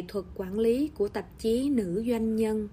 [0.00, 2.68] nghệ thuật quản lý của tạp chí nữ doanh nhân.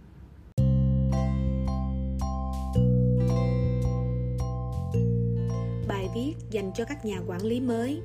[5.88, 8.02] Bài viết dành cho các nhà quản lý mới.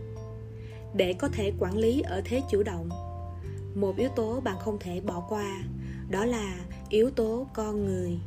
[0.95, 2.88] Để có thể quản lý ở thế chủ động,
[3.74, 5.62] một yếu tố bạn không thể bỏ qua,
[6.11, 6.55] đó là
[6.89, 8.19] yếu tố con người.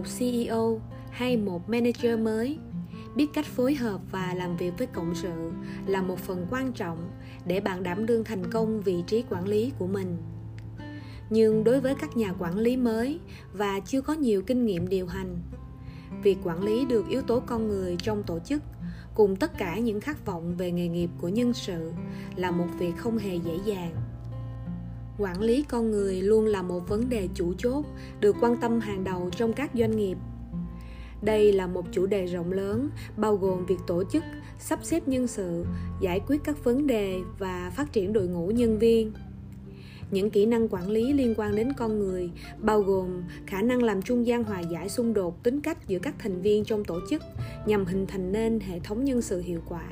[0.00, 2.58] Một ceo hay một manager mới.
[3.16, 5.52] Biết cách phối hợp và làm việc với cộng sự
[5.86, 7.10] là một phần quan trọng
[7.46, 10.16] để bạn đảm đương thành công vị trí quản lý của mình.
[11.30, 13.20] Nhưng đối với các nhà quản lý mới
[13.52, 15.36] và chưa có nhiều kinh nghiệm điều hành,
[16.22, 18.62] việc quản lý được yếu tố con người trong tổ chức
[19.14, 21.92] cùng tất cả những khát vọng về nghề nghiệp của nhân sự
[22.36, 23.92] là một việc không hề dễ dàng
[25.20, 27.84] quản lý con người luôn là một vấn đề chủ chốt,
[28.20, 30.18] được quan tâm hàng đầu trong các doanh nghiệp.
[31.22, 34.22] Đây là một chủ đề rộng lớn, bao gồm việc tổ chức,
[34.58, 35.64] sắp xếp nhân sự,
[36.00, 39.12] giải quyết các vấn đề và phát triển đội ngũ nhân viên.
[40.10, 44.02] Những kỹ năng quản lý liên quan đến con người bao gồm khả năng làm
[44.02, 47.22] trung gian hòa giải xung đột tính cách giữa các thành viên trong tổ chức
[47.66, 49.88] nhằm hình thành nên hệ thống nhân sự hiệu quả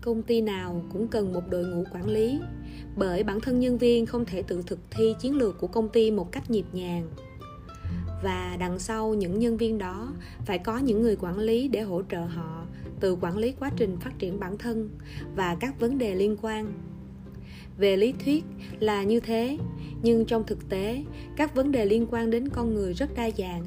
[0.00, 2.40] công ty nào cũng cần một đội ngũ quản lý,
[2.96, 6.10] bởi bản thân nhân viên không thể tự thực thi chiến lược của công ty
[6.10, 7.08] một cách nhịp nhàng.
[8.22, 10.12] Và đằng sau những nhân viên đó,
[10.46, 12.66] phải có những người quản lý để hỗ trợ họ
[13.00, 14.90] từ quản lý quá trình phát triển bản thân
[15.36, 16.72] và các vấn đề liên quan.
[17.78, 18.44] Về lý thuyết
[18.80, 19.58] là như thế,
[20.02, 21.04] nhưng trong thực tế,
[21.36, 23.64] các vấn đề liên quan đến con người rất đa dạng.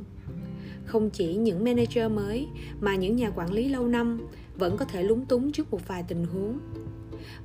[0.85, 2.47] Không chỉ những manager mới,
[2.81, 4.21] mà những nhà quản lý lâu năm
[4.57, 6.59] vẫn có thể lúng túng trước một vài tình huống.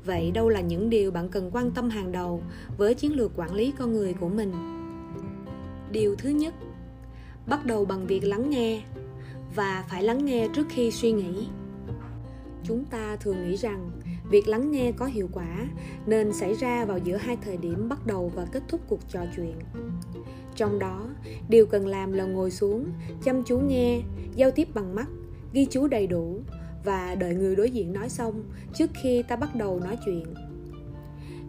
[0.04, 2.42] Vậy đâu là những điều bạn cần quan tâm hàng đầu
[2.76, 4.52] với chiến lược quản lý con người của mình?
[5.92, 6.54] Điều thứ nhất,
[7.46, 8.82] bắt đầu bằng việc lắng nghe
[9.54, 11.46] và phải lắng nghe trước khi suy nghĩ.
[12.64, 13.90] Chúng ta thường nghĩ rằng
[14.30, 15.66] việc lắng nghe có hiệu quả
[16.06, 19.20] nên xảy ra vào giữa hai thời điểm bắt đầu và kết thúc cuộc trò
[19.36, 19.54] chuyện.
[20.56, 21.08] Trong đó,
[21.48, 22.86] điều cần làm là ngồi xuống,
[23.24, 24.00] chăm chú nghe,
[24.34, 25.06] giao tiếp bằng mắt,
[25.52, 26.40] ghi chú đầy đủ
[26.88, 28.44] và đợi người đối diện nói xong,
[28.74, 30.24] trước khi ta bắt đầu nói chuyện.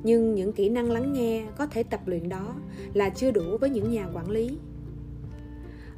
[0.03, 2.55] Nhưng những kỹ năng lắng nghe có thể tập luyện đó
[2.93, 4.57] là chưa đủ với những nhà quản lý.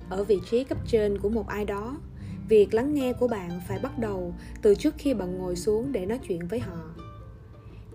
[0.09, 1.97] Ở vị trí cấp trên của một ai đó,
[2.49, 6.05] việc lắng nghe của bạn phải bắt đầu từ trước khi bạn ngồi xuống để
[6.05, 6.77] nói chuyện với họ.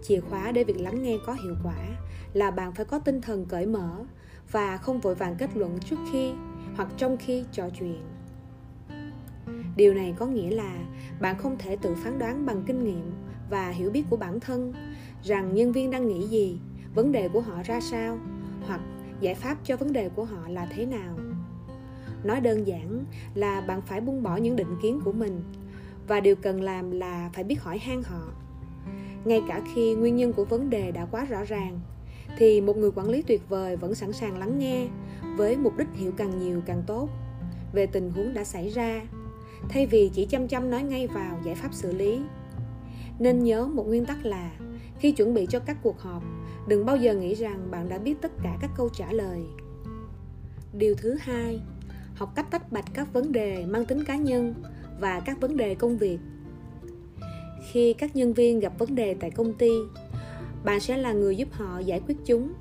[0.03, 1.79] Chìa khóa để việc lắng nghe có hiệu quả
[2.33, 4.05] là bạn phải có tinh thần cởi mở
[4.51, 6.33] và không vội vàng kết luận trước khi
[6.77, 8.16] hoặc trong khi trò chuyện
[9.77, 10.79] điều này có nghĩa là
[11.21, 13.13] bạn không thể tự phán đoán bằng kinh nghiệm
[13.51, 14.73] và hiểu biết của bản thân
[15.23, 16.59] rằng nhân viên đang nghĩ gì,
[16.95, 18.19] vấn đề của họ ra sao,
[18.67, 18.81] hoặc
[19.21, 21.19] giải pháp cho vấn đề của họ là thế nào.
[22.25, 23.05] Nói đơn giản
[23.35, 25.41] là bạn phải buông bỏ những định kiến của mình
[26.09, 28.33] và điều cần làm là phải biết hỏi han họ.
[29.25, 31.81] Ngay cả khi nguyên nhân của vấn đề đã quá rõ ràng,
[32.39, 34.89] thì một người quản lý tuyệt vời vẫn sẵn sàng lắng nghe
[35.37, 37.09] với mục đích hiểu càng nhiều càng tốt.
[37.73, 39.03] Về tình huống đã xảy ra
[39.69, 42.21] thay vì chỉ chăm chăm nói ngay vào giải pháp xử lý.
[43.19, 44.51] Nên nhớ một nguyên tắc là,
[44.99, 46.23] khi chuẩn bị cho các cuộc họp,
[46.69, 49.41] đừng bao giờ nghĩ rằng bạn đã biết tất cả các câu trả lời.
[50.73, 51.61] Điều thứ hai,
[52.15, 54.55] học cách tách bạch các vấn đề mang tính cá nhân
[55.01, 56.19] và các vấn đề công việc.
[57.73, 59.71] Khi các nhân viên gặp vấn đề tại công ty,
[60.65, 62.53] bạn sẽ là người giúp họ giải quyết chúng.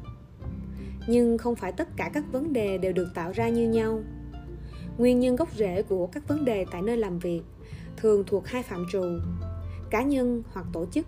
[1.07, 4.03] Nhưng không phải tất cả các vấn đề đều được tạo ra như nhau
[4.97, 7.41] nguyên nhân gốc rễ của các vấn đề tại nơi làm việc
[7.97, 9.03] thường thuộc hai phạm trù,
[9.89, 11.05] cá nhân hoặc tổ chức.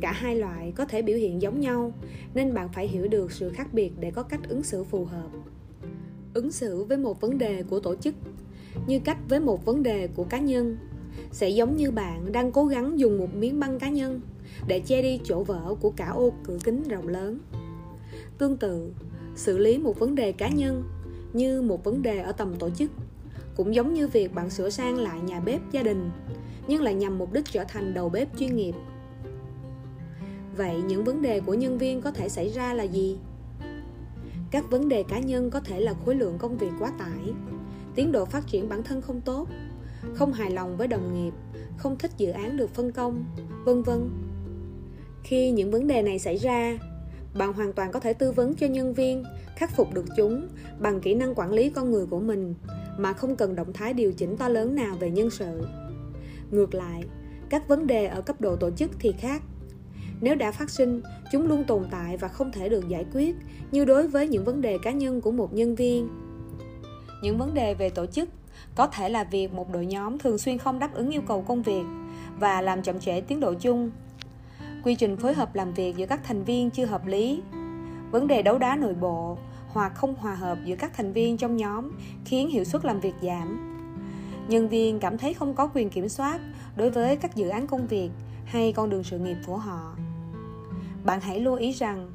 [0.00, 1.92] Cả hai loại có thể biểu hiện giống nhau,
[2.34, 5.28] nên bạn phải hiểu được sự khác biệt để có cách ứng xử phù hợp.
[6.34, 8.14] Ứng xử với một vấn đề của tổ chức
[8.86, 10.76] như cách với một vấn đề của cá nhân
[11.32, 14.20] sẽ giống như bạn đang cố gắng dùng một miếng băng cá nhân
[14.68, 17.38] để che đi chỗ vỡ của cả ô cửa kính rộng lớn.
[18.38, 18.92] Tương tự,
[19.36, 20.82] xử lý một vấn đề cá nhân
[21.32, 22.90] như một vấn đề ở tầm tổ chức.
[23.56, 26.10] Cũng giống như việc bạn sửa sang lại nhà bếp gia đình,
[26.68, 28.74] nhưng lại nhằm mục đích trở thành đầu bếp chuyên nghiệp.
[30.56, 33.18] Vậy những vấn đề của nhân viên có thể xảy ra là gì?
[34.50, 37.32] Các vấn đề cá nhân có thể là khối lượng công việc quá tải,
[37.94, 39.48] tiến độ phát triển bản thân không tốt,
[40.14, 41.32] không hài lòng với đồng nghiệp,
[41.76, 43.24] không thích dự án được phân công,
[43.64, 44.10] vân vân.
[45.22, 46.78] Khi những vấn đề này xảy ra,
[47.34, 49.24] bạn hoàn toàn có thể tư vấn cho nhân viên
[49.58, 52.54] khắc phục được chúng bằng kỹ năng quản lý con người của mình,
[52.98, 55.66] mà không cần động thái điều chỉnh to lớn nào về nhân sự.
[56.50, 57.02] Ngược lại,
[57.48, 59.42] các vấn đề ở cấp độ tổ chức thì khác.
[60.20, 61.00] Nếu đã phát sinh,
[61.32, 63.36] chúng luôn tồn tại và không thể được giải quyết,
[63.70, 66.08] như đối với những vấn đề cá nhân của một nhân viên.
[67.22, 68.28] Những vấn đề về tổ chức,
[68.74, 71.62] có thể là việc một đội nhóm thường xuyên không đáp ứng yêu cầu công
[71.62, 71.82] việc
[72.40, 73.90] và làm chậm trễ tiến độ chung.
[74.84, 77.42] Quy trình phối hợp làm việc giữa các thành viên chưa hợp lý.
[78.10, 79.38] Vấn đề đấu đá nội bộ
[79.72, 81.90] hoặc không hòa hợp giữa các thành viên trong nhóm,
[82.24, 83.74] khiến hiệu suất làm việc giảm.
[84.48, 86.40] Nhân viên cảm thấy không có quyền kiểm soát
[86.76, 88.10] đối với các dự án công việc
[88.44, 89.96] hay con đường sự nghiệp của họ.
[91.04, 92.10] Bạn hãy lưu ý rằng,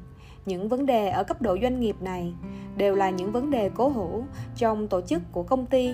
[0.46, 2.34] những vấn đề ở cấp độ doanh nghiệp này
[2.76, 4.24] đều là những vấn đề cố hữu
[4.56, 5.90] trong tổ chức của công ty.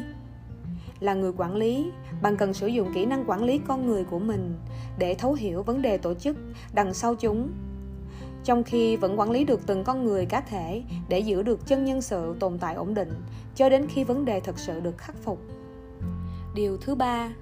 [1.01, 1.91] Là người quản lý,
[2.23, 4.55] bạn cần sử dụng kỹ năng quản lý con người của mình
[4.99, 6.37] để thấu hiểu vấn đề tổ chức
[6.73, 7.49] đằng sau chúng
[8.45, 11.85] trong khi vẫn quản lý được từng con người cá thể để giữ được chân
[11.85, 13.13] nhân sự tồn tại ổn định,
[13.57, 15.41] cho đến khi vấn đề thực sự được khắc phục.
[16.55, 17.33] Điều thứ ba,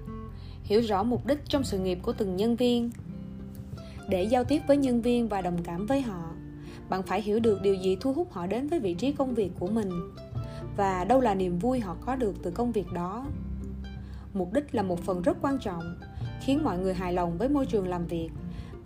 [0.63, 2.91] hiểu rõ mục đích trong sự nghiệp của từng nhân viên.
[4.09, 6.31] Để giao tiếp với nhân viên và đồng cảm với họ,
[6.89, 9.51] bạn phải hiểu được điều gì thu hút họ đến với vị trí công việc
[9.59, 9.89] của mình
[10.77, 13.25] và đâu là niềm vui họ có được từ công việc đó.
[14.33, 15.95] Mục đích là một phần rất quan trọng,
[16.41, 18.29] khiến mọi người hài lòng với môi trường làm việc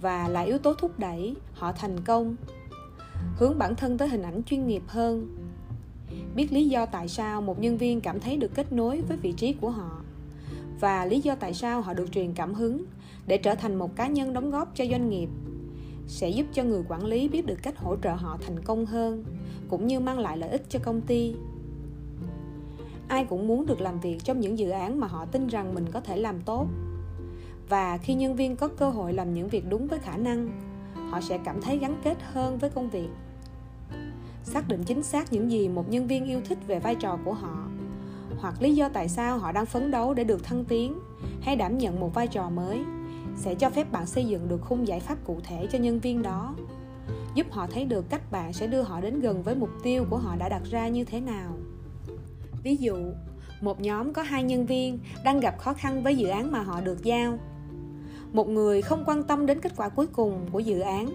[0.04, 2.36] và là yếu tố thúc đẩy, họ thành công,
[3.36, 5.36] hướng bản thân tới hình ảnh chuyên nghiệp hơn.
[6.36, 9.32] Biết lý do tại sao một nhân viên cảm thấy được kết nối với vị
[9.32, 10.02] trí của họ
[10.80, 12.84] và lý do tại sao họ được truyền cảm hứng
[13.28, 15.30] để trở thành một cá nhân đóng góp cho doanh nghiệp
[16.08, 19.24] sẽ giúp cho người quản lý biết được cách hỗ trợ họ thành công hơn,
[19.70, 21.36] cũng như mang lại lợi ích cho công ty.
[23.08, 25.86] Ai cũng muốn được làm việc trong những dự án mà họ tin rằng mình
[25.92, 26.68] có thể làm tốt
[27.70, 30.50] và khi nhân viên có cơ hội làm những việc đúng với khả năng,
[31.10, 33.10] họ sẽ cảm thấy gắn kết hơn với công việc.
[34.44, 37.34] Xác định chính xác những gì một nhân viên yêu thích về vai trò của
[37.34, 37.68] họ,
[38.38, 41.00] hoặc lý do tại sao họ đang phấn đấu để được thăng tiến
[41.42, 42.80] hay đảm nhận một vai trò mới,
[43.36, 46.22] sẽ cho phép bạn xây dựng được khung giải pháp cụ thể cho nhân viên
[46.22, 46.56] đó,
[47.36, 50.18] giúp họ thấy được cách bạn sẽ đưa họ đến gần với mục tiêu của
[50.18, 51.58] họ đã đặt ra như thế nào.
[52.64, 52.96] Ví dụ,
[53.62, 56.82] một nhóm có hai nhân viên đang gặp khó khăn với dự án mà họ
[56.82, 57.38] được giao
[58.34, 61.14] một người không quan tâm đến kết quả cuối cùng của dự án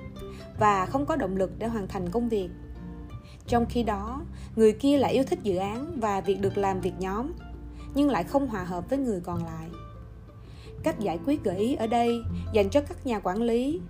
[0.58, 2.48] và không có động lực để hoàn thành công việc.
[3.46, 4.22] Trong khi đó,
[4.56, 7.32] người kia lại yêu thích dự án và việc được làm việc nhóm,
[7.94, 9.68] nhưng lại không hòa hợp với người còn lại.
[10.82, 12.22] Cách giải quyết gợi ý ở đây
[12.52, 13.80] dành cho các nhà quản lý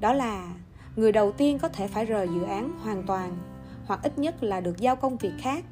[0.00, 0.54] đó là
[0.96, 3.36] người đầu tiên có thể phải rời dự án hoàn toàn
[3.86, 5.64] hoặc ít nhất là được giao công việc khác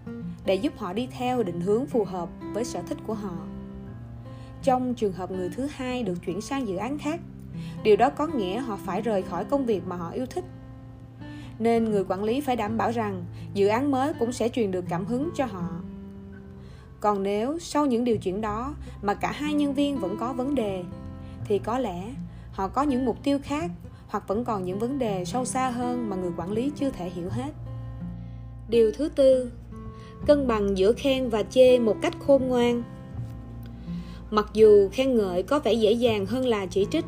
[0.44, 3.36] để giúp họ đi theo định hướng phù hợp với sở thích của họ
[4.62, 7.20] trong trường hợp người thứ hai được chuyển sang dự án khác.
[7.82, 10.44] Điều đó có nghĩa họ phải rời khỏi công việc mà họ yêu thích.
[11.58, 13.24] Nên người quản lý phải đảm bảo rằng
[13.54, 15.68] dự án mới cũng sẽ truyền được cảm hứng cho họ.
[17.00, 20.54] Còn nếu sau những điều chuyển đó mà cả hai nhân viên vẫn có vấn
[20.54, 20.84] đề,
[21.44, 22.02] thì có lẽ
[22.52, 23.70] họ có những mục tiêu khác
[24.08, 27.10] hoặc vẫn còn những vấn đề sâu xa hơn mà người quản lý chưa thể
[27.10, 27.50] hiểu hết.
[28.68, 29.52] Điều thứ tư,
[30.26, 32.82] cân bằng giữa khen và chê một cách khôn ngoan
[34.30, 37.04] mặc dù khen ngợi có vẻ dễ dàng hơn là chỉ trích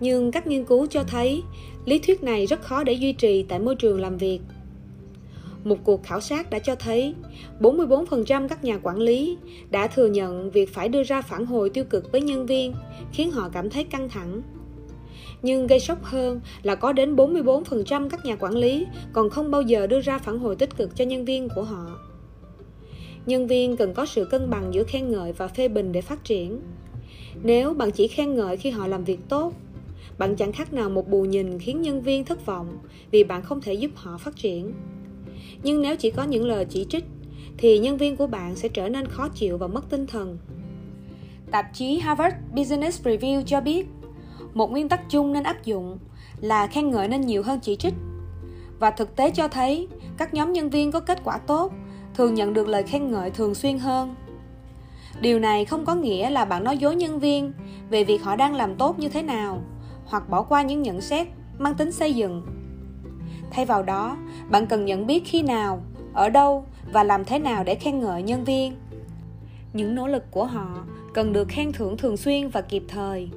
[0.00, 1.42] nhưng các nghiên cứu cho thấy,
[1.84, 4.40] lý thuyết này rất khó để duy trì tại môi trường làm việc
[5.64, 7.14] một cuộc khảo sát đã cho thấy
[7.60, 9.36] 44% các nhà quản lý
[9.70, 12.74] đã thừa nhận việc phải đưa ra phản hồi tiêu cực với nhân viên,
[13.12, 14.42] khiến họ cảm thấy căng thẳng.
[15.42, 19.62] Nhưng gây sốc hơn là có đến 44% các nhà quản lý còn không bao
[19.62, 21.98] giờ đưa ra phản hồi tích cực cho nhân viên của họ.
[23.28, 26.24] Nhân viên cần có sự cân bằng giữa khen ngợi và phê bình để phát
[26.24, 26.60] triển.
[27.42, 29.52] Nếu bạn chỉ khen ngợi khi họ làm việc tốt,
[30.18, 32.78] bạn chẳng khác nào một bù nhìn khiến nhân viên thất vọng
[33.10, 34.72] vì bạn không thể giúp họ phát triển.
[35.62, 37.04] Nhưng nếu chỉ có những lời chỉ trích
[37.58, 40.38] thì nhân viên của bạn sẽ trở nên khó chịu và mất tinh thần.
[41.50, 43.86] Tạp chí harvard business review cho biết
[44.54, 45.98] một nguyên tắc chung nên áp dụng
[46.40, 47.94] là khen ngợi nên nhiều hơn chỉ trích.
[48.78, 51.72] Và thực tế cho thấy các nhóm nhân viên có kết quả tốt
[52.18, 54.14] thường nhận được lời khen ngợi thường xuyên hơn.
[55.20, 57.52] Điều này không có nghĩa là bạn nói dối nhân viên
[57.90, 59.62] về việc họ đang làm tốt như thế nào,
[60.06, 61.26] hoặc bỏ qua những nhận xét
[61.58, 62.42] mang tính xây dựng.
[63.50, 64.16] Thay vào đó,
[64.50, 65.82] bạn cần nhận biết khi nào,
[66.14, 68.76] ở đâu và làm thế nào để khen ngợi nhân viên.
[69.72, 70.84] Những nỗ lực của họ
[71.14, 73.28] cần được khen thưởng thường xuyên và kịp thời.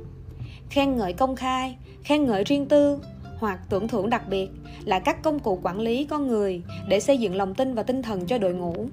[0.70, 3.00] Khen ngợi công khai, khen ngợi riêng tư
[3.42, 4.50] hoặc tưởng thưởng đặc biệt
[4.86, 8.02] là các công cụ quản lý con người để xây dựng lòng tin và tinh
[8.02, 8.88] thần cho đội ngũ.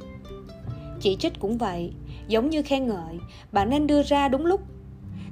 [1.00, 1.92] Chỉ trích cũng vậy,
[2.28, 3.18] giống như khen ngợi,
[3.52, 4.60] bạn nên đưa ra đúng lúc.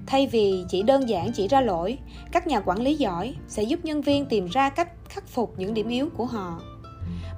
[0.06, 1.99] Thay vì chỉ đơn giản chỉ ra lỗi,
[2.32, 5.75] các nhà quản lý giỏi sẽ giúp nhân viên tìm ra cách khắc phục những
[5.75, 6.61] điểm yếu của họ.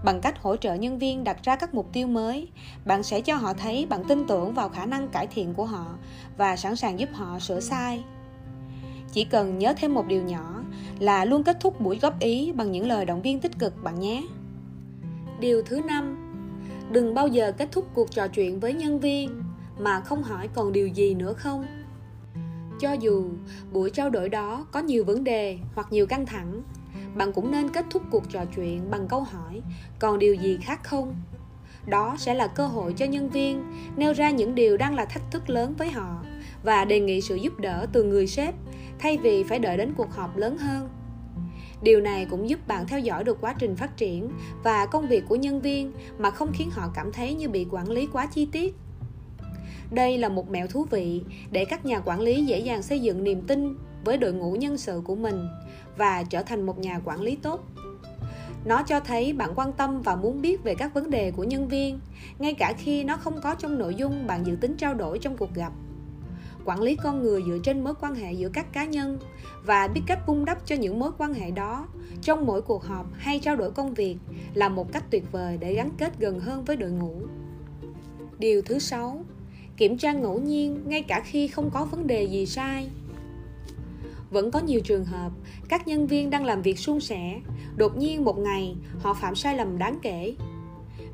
[0.04, 2.48] Bằng cách hỗ trợ nhân viên đặt ra các mục tiêu mới,
[2.84, 5.86] bạn sẽ cho họ thấy bạn tin tưởng vào khả năng cải thiện của họ
[6.36, 8.04] và sẵn sàng giúp họ sửa sai
[9.12, 10.64] chỉ cần nhớ thêm một điều nhỏ
[10.98, 14.00] là luôn kết thúc buổi góp ý bằng những lời động viên tích cực bạn
[14.00, 14.24] nhé.
[15.40, 16.16] Điều thứ năm,
[16.92, 19.42] đừng bao giờ kết thúc cuộc trò chuyện với nhân viên
[19.78, 21.66] mà không hỏi còn điều gì nữa không.
[22.80, 23.24] Cho dù
[23.72, 26.62] buổi trao đổi đó có nhiều vấn đề hoặc nhiều căng thẳng,
[27.14, 29.62] bạn cũng nên kết thúc cuộc trò chuyện bằng câu hỏi
[29.98, 31.14] còn điều gì khác không?
[31.86, 33.64] Đó sẽ là cơ hội cho nhân viên
[33.96, 36.22] nêu ra những điều đang là thách thức lớn với họ
[36.62, 38.54] và đề nghị sự giúp đỡ từ người sếp
[38.98, 40.88] thay vì phải đợi đến cuộc họp lớn hơn.
[41.82, 44.30] Điều này cũng giúp bạn theo dõi được quá trình phát triển
[44.62, 47.90] và công việc của nhân viên mà không khiến họ cảm thấy như bị quản
[47.90, 48.74] lý quá chi tiết.
[49.90, 53.24] Đây là một mẹo thú vị để các nhà quản lý dễ dàng xây dựng
[53.24, 55.48] niềm tin với đội ngũ nhân sự của mình
[55.96, 57.64] và trở thành một nhà quản lý tốt.
[58.64, 61.68] Nó cho thấy bạn quan tâm và muốn biết về các vấn đề của nhân
[61.68, 62.00] viên,
[62.38, 65.36] ngay cả khi nó không có trong nội dung bạn dự tính trao đổi trong
[65.36, 65.72] cuộc gặp
[66.68, 69.18] quản lý con người dựa trên mối quan hệ giữa các cá nhân
[69.64, 71.88] và biết cách vun đắp cho những mối quan hệ đó
[72.22, 74.16] trong mỗi cuộc họp hay trao đổi công việc
[74.54, 77.14] là một cách tuyệt vời để gắn kết gần hơn với đội ngũ.
[78.38, 79.24] Điều thứ sáu,
[79.76, 82.90] kiểm tra ngẫu nhiên ngay cả khi không có vấn đề gì sai.
[84.30, 85.32] Vẫn có nhiều trường hợp
[85.68, 87.40] các nhân viên đang làm việc suôn sẻ,
[87.76, 90.34] đột nhiên một ngày họ phạm sai lầm đáng kể.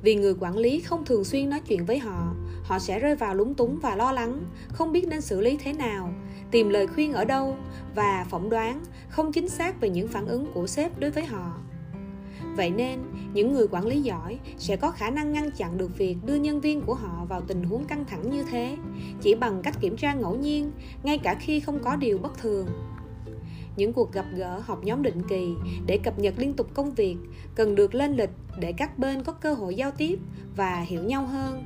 [0.03, 2.35] Vì người quản lý không thường xuyên nói chuyện với họ
[2.65, 5.73] họ sẽ rơi vào lúng túng và lo lắng, không biết nên xử lý thế
[5.73, 6.13] nào,
[6.51, 7.57] tìm lời khuyên ở đâu
[7.95, 11.59] và phỏng đoán không chính xác về những phản ứng của sếp đối với họ.
[12.57, 12.99] Vậy nên,
[13.33, 16.61] những người quản lý giỏi sẽ có khả năng ngăn chặn được việc đưa nhân
[16.61, 18.77] viên của họ vào tình huống căng thẳng như thế,
[19.21, 22.67] chỉ bằng cách kiểm tra ngẫu nhiên, ngay cả khi không có điều bất thường.
[23.77, 25.55] Những cuộc gặp gỡ họp nhóm định kỳ
[25.87, 27.17] để cập nhật liên tục công việc
[27.55, 30.19] cần được lên lịch để các bên có cơ hội giao tiếp
[30.57, 31.65] và hiểu nhau hơn.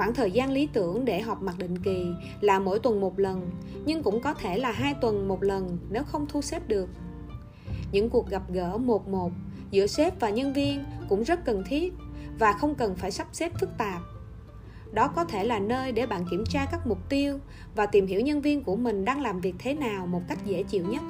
[0.00, 2.06] Khoảng thời gian lý tưởng để họp mặt định kỳ
[2.40, 3.50] là mỗi tuần một lần,
[3.84, 6.88] nhưng cũng có thể là hai tuần một lần nếu không thu xếp được.
[7.92, 9.32] Những cuộc gặp gỡ một một
[9.70, 11.94] giữa sếp và nhân viên cũng rất cần thiết
[12.38, 14.02] và không cần phải sắp xếp phức tạp.
[14.92, 17.38] Đó có thể là nơi để bạn kiểm tra các mục tiêu
[17.74, 20.62] và tìm hiểu nhân viên của mình đang làm việc thế nào một cách dễ
[20.62, 21.02] chịu nhất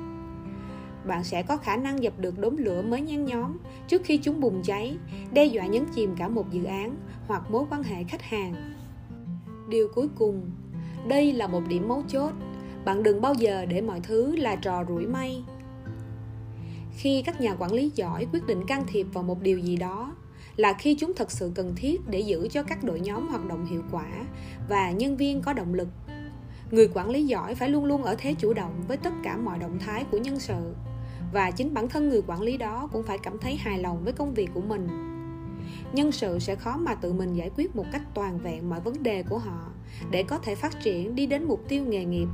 [1.04, 3.56] bạn sẽ có khả năng dập được đốm lửa mới nhen nhóm
[3.88, 4.97] trước khi chúng bùng cháy,
[5.32, 8.79] đe dọa nhấn chìm cả một dự án hoặc mối quan hệ khách hàng.
[9.71, 10.50] Điều cuối cùng,
[11.09, 12.33] đây là một điểm mấu chốt,
[12.85, 15.45] bạn đừng bao giờ để mọi thứ là trò rủi may.
[16.97, 20.15] Khi các nhà quản lý giỏi quyết định can thiệp vào một điều gì đó,
[20.57, 23.67] là khi chúng thật sự cần thiết để giữ cho các đội nhóm hoạt động
[23.67, 24.07] hiệu quả
[24.69, 25.89] và nhân viên có động lực.
[26.71, 29.59] Người quản lý giỏi phải luôn luôn ở thế chủ động với tất cả mọi
[29.59, 30.75] động thái của nhân sự.
[31.33, 34.12] Và chính bản thân người quản lý đó cũng phải cảm thấy hài lòng với
[34.12, 34.89] công việc của mình
[35.93, 39.03] nhân sự sẽ khó mà tự mình giải quyết một cách toàn vẹn mọi vấn
[39.03, 39.73] đề của họ
[40.11, 42.29] để có thể phát triển đi đến mục tiêu nghề nghiệp.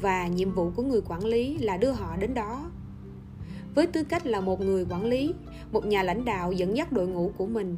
[0.00, 2.70] Và nhiệm vụ của người quản lý là đưa họ đến đó.
[3.74, 5.34] Với tư cách là một người quản lý,
[5.72, 7.76] một nhà lãnh đạo dẫn dắt đội ngũ của mình,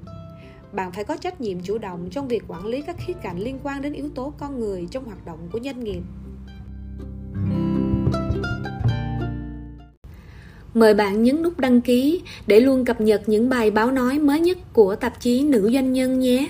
[0.73, 3.59] bạn phải có trách nhiệm chủ động trong việc quản lý các khía cạnh liên
[3.62, 6.02] quan đến yếu tố con người trong hoạt động của doanh nghiệp.
[10.76, 14.40] Mời bạn nhấn nút đăng ký để luôn cập nhật những bài báo nói mới
[14.40, 16.49] nhất của tạp chí Nữ Doanh nhân nhé.